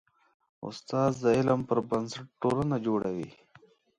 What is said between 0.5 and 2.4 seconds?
استاد د علم پر بنسټ